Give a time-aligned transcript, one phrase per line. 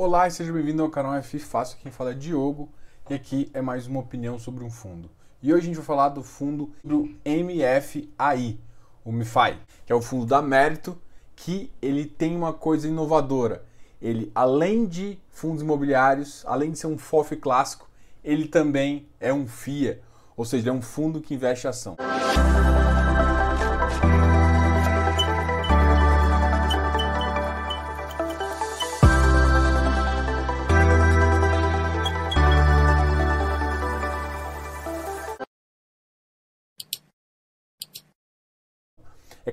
[0.00, 2.68] Olá e seja bem-vindo ao canal F Fácil, quem fala é Diogo
[3.10, 5.10] e aqui é mais uma opinião sobre um fundo.
[5.42, 8.60] E hoje a gente vai falar do fundo do MFAI,
[9.04, 10.96] o MFI, que é o fundo da Mérito,
[11.34, 13.64] que ele tem uma coisa inovadora.
[14.00, 17.90] Ele, além de fundos imobiliários, além de ser um FOF clássico,
[18.22, 20.00] ele também é um FIA,
[20.36, 21.96] ou seja, é um fundo que investe ação.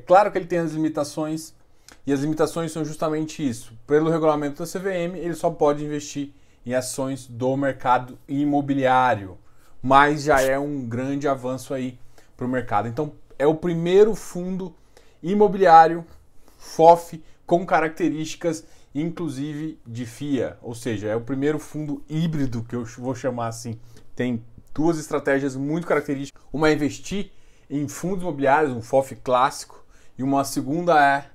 [0.06, 1.54] Claro que ele tem as limitações,
[2.06, 3.74] e as limitações são justamente isso.
[3.86, 6.32] Pelo regulamento da CVM, ele só pode investir
[6.66, 9.38] em ações do mercado imobiliário,
[9.82, 12.00] mas já é um grande avanço aí
[12.36, 12.88] para o mercado.
[12.88, 14.74] Então, é o primeiro fundo
[15.22, 16.06] imobiliário
[16.58, 22.86] FOF com características inclusive de FIA, ou seja, é o primeiro fundo híbrido que eu
[22.98, 23.78] vou chamar assim.
[24.16, 24.42] Tem
[24.74, 26.42] duas estratégias muito características.
[26.52, 27.30] Uma é investir
[27.70, 29.84] em fundos imobiliários, um FOF clássico,
[30.18, 31.26] e uma segunda é,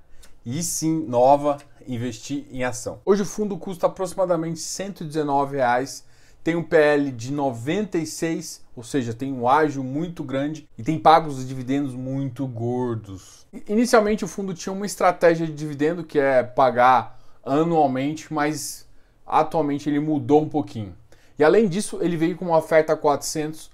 [0.44, 3.00] e sim, nova, investir em ação.
[3.04, 6.04] Hoje o fundo custa aproximadamente 119 reais,
[6.42, 11.36] tem um PL de 96, ou seja, tem um ágio muito grande e tem pagos
[11.36, 13.46] de dividendos muito gordos.
[13.68, 18.86] Inicialmente o fundo tinha uma estratégia de dividendo que é pagar anualmente, mas
[19.26, 20.94] atualmente ele mudou um pouquinho.
[21.38, 23.70] E além disso, ele veio com uma oferta 400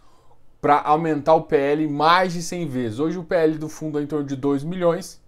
[0.66, 2.98] para aumentar o PL mais de 100 vezes.
[2.98, 5.22] Hoje o PL do fundo é em torno de 2 milhões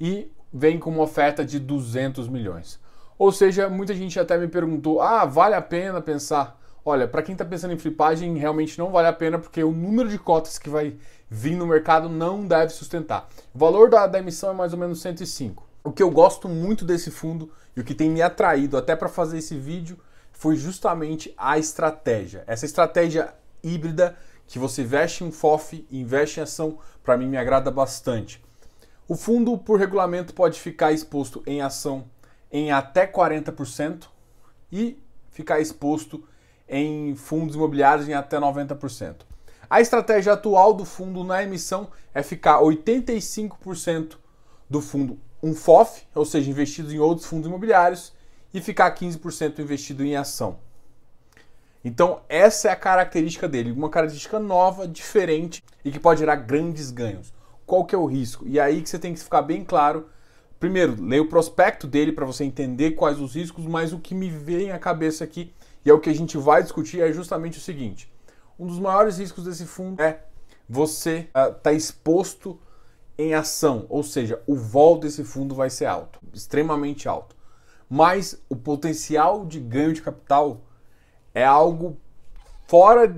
[0.00, 2.78] e vem com uma oferta de 200 milhões.
[3.18, 6.56] Ou seja, muita gente até me perguntou: ah, vale a pena pensar?
[6.84, 10.08] Olha, para quem está pensando em flipagem, realmente não vale a pena porque o número
[10.08, 10.94] de cotas que vai
[11.28, 13.28] vir no mercado não deve sustentar.
[13.52, 15.66] O valor da, da emissão é mais ou menos 105.
[15.82, 19.08] O que eu gosto muito desse fundo e o que tem me atraído até para
[19.08, 19.98] fazer esse vídeo
[20.30, 22.44] foi justamente a estratégia.
[22.46, 27.36] Essa estratégia híbrida que você investe em FOF e investe em ação, para mim me
[27.36, 28.42] agrada bastante.
[29.08, 32.04] O fundo, por regulamento, pode ficar exposto em ação
[32.50, 34.04] em até 40%
[34.70, 34.98] e
[35.30, 36.22] ficar exposto
[36.68, 39.16] em fundos imobiliários em até 90%.
[39.68, 44.16] A estratégia atual do fundo na emissão é ficar 85%
[44.68, 48.12] do fundo um FOF, ou seja, investido em outros fundos imobiliários,
[48.54, 50.58] e ficar 15% investido em ação.
[51.84, 56.90] Então, essa é a característica dele, uma característica nova, diferente e que pode gerar grandes
[56.90, 57.32] ganhos.
[57.66, 58.46] Qual que é o risco?
[58.46, 60.08] E aí que você tem que ficar bem claro.
[60.60, 64.28] Primeiro, leia o prospecto dele para você entender quais os riscos, mas o que me
[64.28, 65.52] vem à cabeça aqui
[65.84, 68.12] e é o que a gente vai discutir é justamente o seguinte:
[68.58, 70.24] um dos maiores riscos desse fundo é
[70.68, 72.58] você estar uh, tá exposto
[73.18, 77.36] em ação, ou seja, o vol desse fundo vai ser alto, extremamente alto.
[77.88, 80.62] Mas o potencial de ganho de capital
[81.34, 81.96] é algo
[82.66, 83.12] fora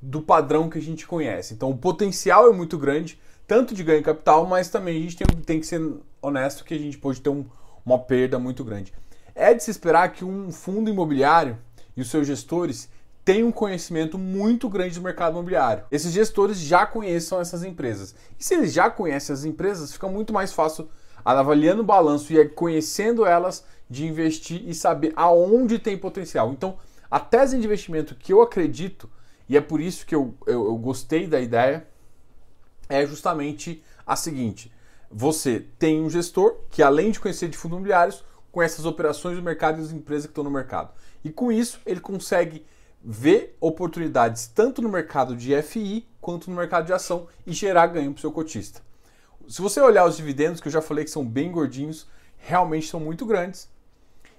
[0.00, 1.54] do padrão que a gente conhece.
[1.54, 5.16] Então o potencial é muito grande, tanto de ganho de capital, mas também a gente
[5.16, 5.80] tem, tem que ser
[6.20, 7.44] honesto que a gente pode ter um,
[7.84, 8.92] uma perda muito grande.
[9.34, 11.56] É de se esperar que um fundo imobiliário
[11.96, 12.88] e os seus gestores
[13.24, 15.84] tenham um conhecimento muito grande do mercado imobiliário.
[15.90, 18.14] Esses gestores já conheçam essas empresas.
[18.38, 20.88] E se eles já conhecem as empresas, fica muito mais fácil
[21.24, 26.50] avaliando o balanço e conhecendo elas de investir e saber aonde tem potencial.
[26.50, 26.76] Então,
[27.12, 29.06] a tese de investimento que eu acredito,
[29.46, 31.86] e é por isso que eu, eu, eu gostei da ideia,
[32.88, 34.72] é justamente a seguinte:
[35.10, 39.42] você tem um gestor que, além de conhecer de fundos imobiliários, conhece as operações do
[39.42, 40.90] mercado e as empresas que estão no mercado.
[41.22, 42.64] E com isso, ele consegue
[43.04, 48.12] ver oportunidades tanto no mercado de FI quanto no mercado de ação e gerar ganho
[48.12, 48.80] para o seu cotista.
[49.46, 52.06] Se você olhar os dividendos, que eu já falei que são bem gordinhos,
[52.38, 53.68] realmente são muito grandes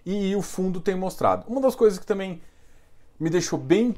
[0.04, 1.46] e o fundo tem mostrado.
[1.48, 2.42] Uma das coisas que também
[3.20, 3.96] me deixou bem,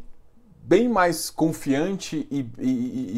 [0.61, 2.69] bem mais confiante e, e,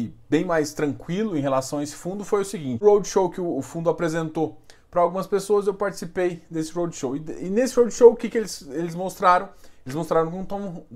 [0.02, 3.40] e, bem mais tranquilo em relação a esse fundo foi o seguinte: o roadshow que
[3.40, 4.58] o, fundo apresentou
[4.90, 7.16] para algumas pessoas, eu participei desse roadshow.
[7.16, 9.48] E, e nesse roadshow, o que, que eles, eles mostraram?
[9.84, 10.30] Eles mostraram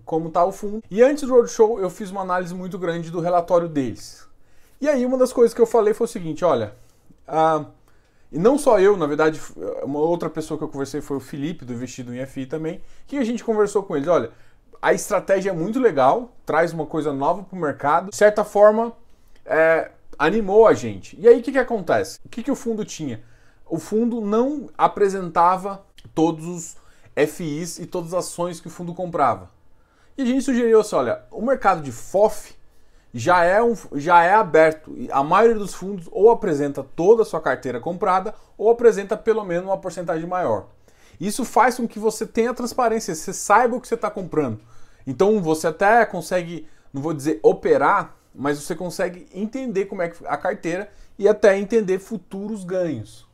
[0.04, 0.82] como está o fundo.
[0.90, 4.26] E antes do roadshow, eu fiz uma análise muito grande do relatório deles.
[4.80, 6.74] E aí, uma das coisas que eu falei foi o seguinte: olha,
[8.30, 9.40] e não só eu, na verdade,
[9.82, 13.16] uma outra pessoa que eu conversei foi o Felipe, do Investido em FI também, que
[13.18, 14.08] a gente conversou com eles.
[14.08, 14.30] Olha,
[14.82, 18.10] a estratégia é muito legal, traz uma coisa nova para o mercado.
[18.10, 18.92] De certa forma,
[19.46, 21.16] é, animou a gente.
[21.20, 22.18] E aí o que, que acontece?
[22.24, 23.22] O que, que o fundo tinha?
[23.64, 26.76] O fundo não apresentava todos os
[27.28, 29.48] FIs e todas as ações que o fundo comprava.
[30.18, 32.52] E a gente sugeriu assim: olha, o mercado de FOF
[33.14, 34.92] já é, um, já é aberto.
[35.12, 39.66] A maioria dos fundos ou apresenta toda a sua carteira comprada ou apresenta pelo menos
[39.66, 40.66] uma porcentagem maior.
[41.20, 44.60] Isso faz com que você tenha transparência, você saiba o que você está comprando.
[45.06, 50.26] Então você até consegue, não vou dizer operar, mas você consegue entender como é que
[50.26, 53.26] a carteira e até entender futuros ganhos.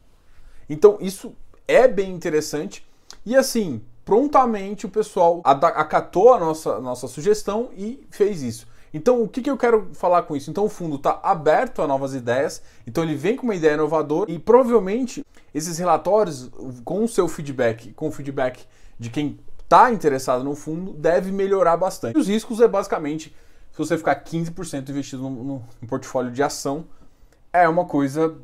[0.69, 1.35] Então isso
[1.67, 2.87] é bem interessante
[3.25, 8.67] e assim, prontamente o pessoal acatou a nossa, nossa sugestão e fez isso.
[8.93, 10.51] Então, o que, que eu quero falar com isso?
[10.51, 14.31] Então, o fundo está aberto a novas ideias, então ele vem com uma ideia inovadora
[14.31, 15.23] e provavelmente
[15.55, 16.51] esses relatórios,
[16.85, 18.65] com o seu feedback, com o feedback
[18.99, 19.39] de quem
[19.69, 22.17] está interessado no fundo, deve melhorar bastante.
[22.17, 23.35] Os riscos é basicamente
[23.71, 26.87] se você ficar 15% investido no, no, no, portfólio de ação,
[27.53, 28.35] é uma coisa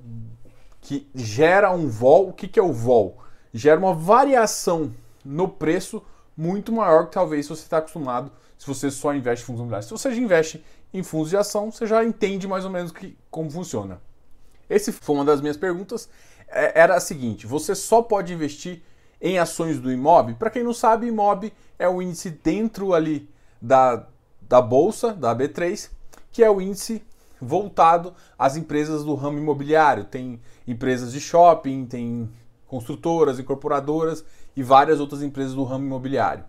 [0.83, 2.29] que gera um vol.
[2.29, 3.19] O que, que é o vol?
[3.53, 4.93] Gera uma variação
[5.25, 6.03] no preço
[6.37, 9.87] muito maior que talvez você está acostumado se você só investe em fundos imobiliários.
[9.87, 13.17] Se você já investe em fundos de ação, você já entende mais ou menos que,
[13.31, 14.01] como funciona.
[14.69, 16.09] Esse foi uma das minhas perguntas.
[16.47, 18.83] É, era a seguinte: você só pode investir
[19.21, 20.35] em ações do IMOB?
[20.35, 23.29] Para quem não sabe, IMOB é o índice dentro ali
[23.61, 24.07] da,
[24.43, 25.91] da bolsa, da B3,
[26.31, 27.03] que é o índice
[27.41, 30.05] voltado às empresas do ramo imobiliário.
[30.05, 32.31] Tem empresas de shopping, tem
[32.67, 34.25] construtoras, incorporadoras
[34.57, 36.45] e várias outras empresas do ramo imobiliário.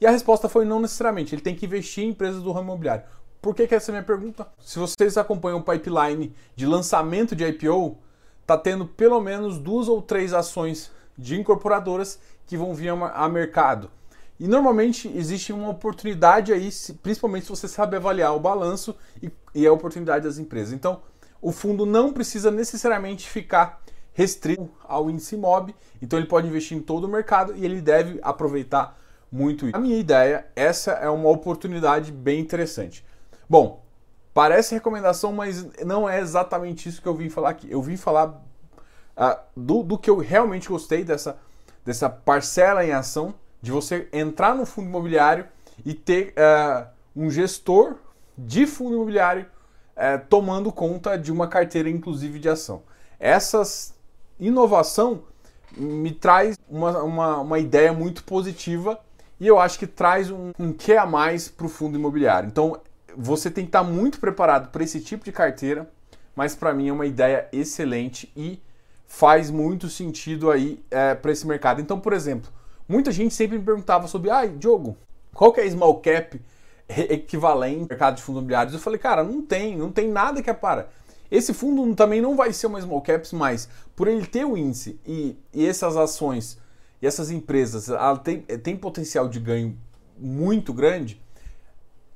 [0.00, 3.04] E a resposta foi não necessariamente, ele tem que investir em empresas do ramo imobiliário.
[3.40, 4.46] Por que, que essa é a minha pergunta?
[4.58, 7.98] Se vocês acompanham o pipeline de lançamento de IPO,
[8.40, 13.90] está tendo pelo menos duas ou três ações de incorporadoras que vão vir a mercado.
[14.38, 16.68] E normalmente existe uma oportunidade aí,
[17.02, 18.96] principalmente se você sabe avaliar o balanço
[19.54, 20.72] e, a oportunidade das empresas.
[20.72, 21.02] Então,
[21.40, 23.80] o fundo não precisa necessariamente ficar
[24.12, 28.18] restrito ao índice MOB, então ele pode investir em todo o mercado e ele deve
[28.22, 28.98] aproveitar
[29.30, 29.76] muito isso.
[29.76, 33.04] A minha ideia, essa é uma oportunidade bem interessante.
[33.48, 33.84] Bom,
[34.32, 37.70] parece recomendação, mas não é exatamente isso que eu vim falar aqui.
[37.70, 38.40] Eu vim falar
[39.16, 41.38] uh, do, do que eu realmente gostei dessa,
[41.84, 45.46] dessa parcela em ação, de você entrar no fundo imobiliário
[45.84, 47.96] e ter uh, um gestor
[48.36, 49.46] de fundo imobiliário
[49.96, 52.82] uh, tomando conta de uma carteira, inclusive de ação.
[53.18, 53.62] Essa
[54.38, 55.22] inovação
[55.76, 59.00] me traz uma, uma, uma ideia muito positiva
[59.40, 62.48] e eu acho que traz um, um que a mais para o fundo imobiliário.
[62.48, 62.80] Então
[63.16, 65.88] você tem que estar muito preparado para esse tipo de carteira,
[66.34, 68.60] mas para mim é uma ideia excelente e
[69.14, 71.80] faz muito sentido aí é, para esse mercado.
[71.80, 72.50] Então, por exemplo,
[72.88, 74.96] muita gente sempre me perguntava sobre, ai, ah, Diogo,
[75.32, 76.40] qual que é small cap
[76.88, 78.74] equivalente ao mercado de fundos imobiliários?
[78.74, 80.88] Eu falei, cara, não tem, não tem nada que apara.
[81.30, 84.98] Esse fundo também não vai ser uma small caps, mas por ele ter o índice
[85.06, 86.58] e, e essas ações
[87.00, 87.88] e essas empresas
[88.24, 89.78] têm tem potencial de ganho
[90.18, 91.20] muito grande,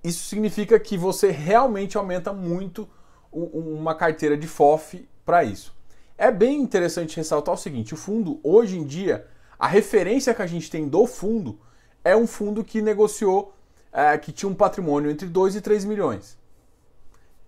[0.03, 2.89] isso significa que você realmente aumenta muito
[3.33, 5.78] uma carteira de FOF para isso.
[6.19, 9.27] É bem interessante ressaltar o seguinte: o fundo, hoje em dia,
[9.57, 11.59] a referência que a gente tem do fundo
[12.05, 13.55] é um fundo que negociou,
[13.93, 16.37] é, que tinha um patrimônio entre 2 e 3 milhões.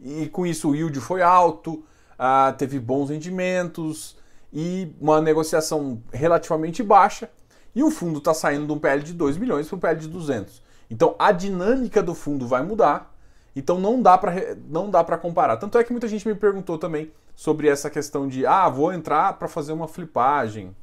[0.01, 1.85] E com isso o yield foi alto,
[2.15, 4.17] uh, teve bons rendimentos,
[4.53, 7.29] e uma negociação relativamente baixa,
[7.75, 10.09] e o fundo está saindo de um PL de 2 milhões para um PL de
[10.09, 10.63] 200.
[10.89, 13.10] Então a dinâmica do fundo vai mudar,
[13.55, 14.33] então não dá para
[14.69, 15.57] não dá para comparar.
[15.57, 19.35] Tanto é que muita gente me perguntou também sobre essa questão de ah, vou entrar
[19.35, 20.75] para fazer uma flipagem.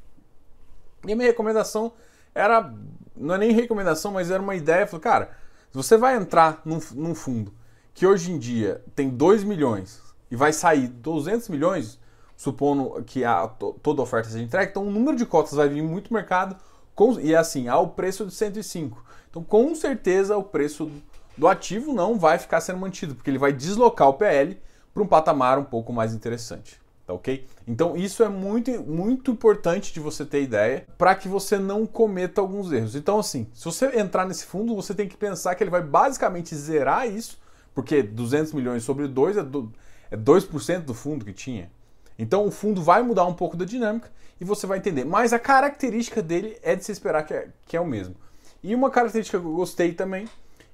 [1.06, 1.92] E a minha recomendação
[2.34, 2.72] era
[3.16, 5.30] não é nem recomendação, mas era uma ideia, falei, cara,
[5.72, 7.52] você vai entrar num, num fundo
[7.92, 10.00] que hoje em dia tem 2 milhões
[10.30, 11.98] e vai sair 200 milhões,
[12.36, 13.48] supondo que a,
[13.82, 16.56] toda oferta seja entregue, então o número de cotas vai vir muito mercado
[16.94, 19.04] com, e é assim, ao preço de 105.
[19.30, 20.90] Então, com certeza, o preço
[21.38, 24.60] do ativo não vai ficar sendo mantido, porque ele vai deslocar o PL
[24.92, 26.80] para um patamar um pouco mais interessante.
[27.06, 27.46] Tá ok?
[27.66, 32.40] Então, isso é muito, muito importante de você ter ideia para que você não cometa
[32.40, 32.94] alguns erros.
[32.94, 36.54] Então, assim, se você entrar nesse fundo, você tem que pensar que ele vai basicamente
[36.54, 37.38] zerar isso,
[37.74, 39.72] porque 200 milhões sobre 2 é, do,
[40.10, 41.70] é 2% do fundo que tinha.
[42.18, 45.04] Então o fundo vai mudar um pouco da dinâmica e você vai entender.
[45.04, 48.16] Mas a característica dele é de se esperar que é, que é o mesmo.
[48.62, 50.28] E uma característica que eu gostei também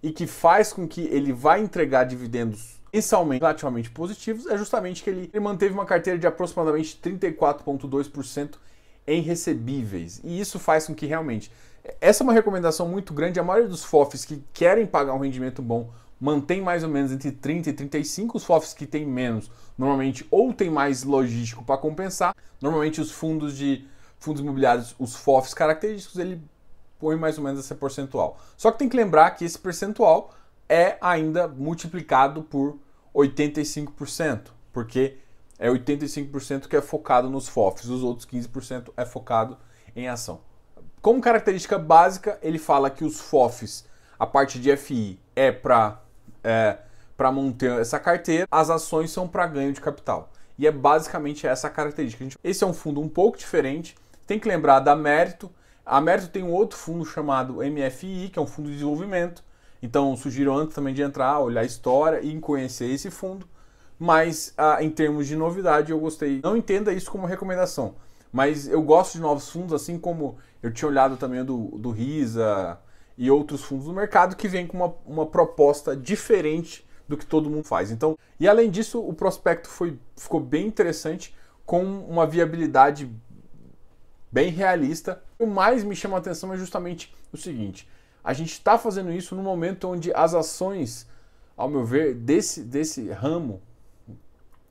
[0.05, 5.09] e que faz com que ele vai entregar dividendos mensalmente relativamente positivos é justamente que
[5.09, 8.57] ele, ele manteve uma carteira de aproximadamente 34,2%
[9.07, 10.21] em recebíveis.
[10.23, 11.51] E isso faz com que realmente.
[12.03, 13.41] Essa é uma recomendação muito grande.
[13.41, 17.33] A maioria dos FOFs que querem pagar um rendimento bom mantém mais ou menos entre
[17.33, 18.37] 30 e 35.
[18.37, 22.37] Os FOFs que têm menos, normalmente ou tem mais logístico para compensar.
[22.61, 23.87] Normalmente os fundos de
[24.19, 26.43] fundos imobiliários, os FOFs característicos, ele
[27.05, 28.39] põe mais ou menos esse percentual.
[28.57, 30.33] Só que tem que lembrar que esse percentual
[30.67, 32.79] é ainda multiplicado por
[33.15, 35.19] 85%, porque
[35.59, 39.59] é 85% que é focado nos FOFs, os outros 15% é focado
[39.95, 40.41] em ação.
[41.03, 43.85] Como característica básica, ele fala que os FOFs,
[44.19, 46.01] a parte de FI, é para
[46.43, 46.79] é,
[47.19, 50.33] manter essa carteira, as ações são para ganho de capital.
[50.59, 52.39] E é basicamente essa característica.
[52.43, 53.95] Esse é um fundo um pouco diferente.
[54.27, 55.51] Tem que lembrar da Mérito.
[55.85, 59.45] A Mérito tem um outro fundo chamado MFI, que é um fundo de desenvolvimento.
[59.83, 63.47] Então, sugiro antes também de entrar, olhar a história e conhecer esse fundo.
[63.99, 66.41] Mas, ah, em termos de novidade, eu gostei.
[66.43, 67.95] Não entenda isso como recomendação,
[68.33, 72.79] mas eu gosto de novos fundos, assim como eu tinha olhado também do, do RISA
[73.17, 77.51] e outros fundos do mercado que vêm com uma, uma proposta diferente do que todo
[77.51, 77.91] mundo faz.
[77.91, 81.35] Então, e além disso, o prospecto foi, ficou bem interessante,
[81.67, 83.11] com uma viabilidade
[84.35, 85.23] bem realista.
[85.39, 87.89] O mais me chama a atenção é justamente o seguinte:
[88.23, 91.07] a gente está fazendo isso no momento onde as ações,
[91.57, 93.63] ao meu ver, desse, desse ramo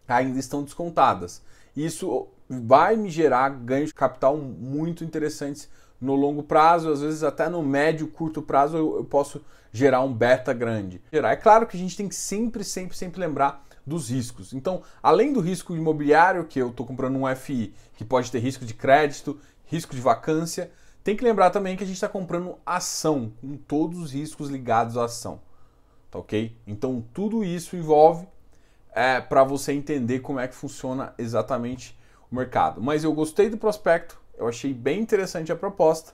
[0.06, 1.42] ainda estão descontadas.
[1.76, 7.48] Isso vai me gerar ganhos de capital muito interessantes no longo prazo, às vezes até
[7.48, 9.42] no médio, curto prazo eu, eu posso
[9.72, 11.02] gerar um beta grande.
[11.10, 14.54] É claro que a gente tem que sempre, sempre, sempre lembrar dos riscos.
[14.54, 18.66] Então, além do risco imobiliário, que eu estou comprando um FI, que pode ter risco
[18.66, 20.72] de crédito, risco de vacância,
[21.04, 24.98] tem que lembrar também que a gente está comprando ação, com todos os riscos ligados
[24.98, 25.42] à ação.
[26.10, 26.56] Tá ok?
[26.66, 28.28] Então, tudo isso envolve
[28.94, 31.98] é, para você entender como é que funciona exatamente
[32.32, 32.82] o mercado.
[32.82, 36.14] Mas eu gostei do prospecto, eu achei bem interessante a proposta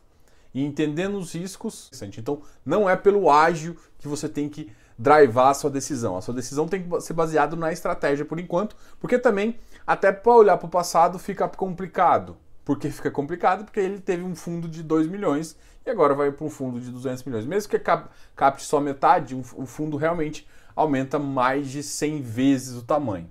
[0.54, 1.92] e entendendo os riscos.
[2.18, 6.18] Então, não é pelo ágil que você tem que drivar a sua decisão.
[6.18, 10.34] A sua decisão tem que ser baseada na estratégia por enquanto, porque também, até para
[10.34, 12.36] olhar para o passado, fica complicado.
[12.70, 13.66] Por que fica complicado?
[13.66, 16.92] Porque ele teve um fundo de 2 milhões e agora vai para um fundo de
[16.92, 17.44] 200 milhões.
[17.44, 23.28] Mesmo que capte só metade, o fundo realmente aumenta mais de 100 vezes o tamanho.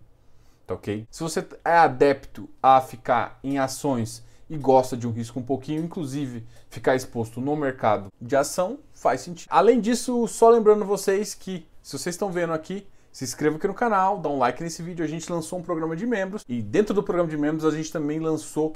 [0.66, 1.06] Tá ok?
[1.08, 5.84] Se você é adepto a ficar em ações e gosta de um risco um pouquinho,
[5.84, 9.46] inclusive ficar exposto no mercado de ação, faz sentido.
[9.52, 13.74] Além disso, só lembrando vocês que, se vocês estão vendo aqui, se inscreva aqui no
[13.74, 15.04] canal, dá um like nesse vídeo.
[15.04, 17.92] A gente lançou um programa de membros e dentro do programa de membros a gente
[17.92, 18.72] também lançou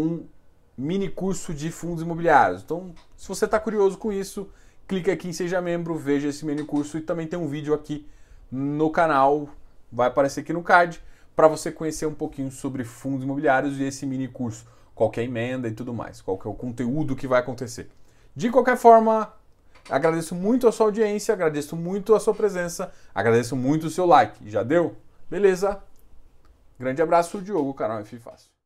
[0.00, 0.26] um
[0.76, 2.62] mini curso de fundos imobiliários.
[2.62, 4.48] Então, se você está curioso com isso,
[4.86, 8.06] clique aqui em Seja Membro, veja esse mini curso e também tem um vídeo aqui
[8.50, 9.48] no canal,
[9.90, 11.02] vai aparecer aqui no card,
[11.34, 14.66] para você conhecer um pouquinho sobre fundos imobiliários e esse mini curso
[14.98, 17.88] qual é a emenda e tudo mais, qual é o conteúdo que vai acontecer.
[18.34, 19.32] De qualquer forma,
[19.88, 24.50] agradeço muito a sua audiência, agradeço muito a sua presença, agradeço muito o seu like.
[24.50, 24.96] Já deu?
[25.30, 25.80] Beleza?
[26.76, 28.57] Grande abraço, Diogo, canal F Fácil.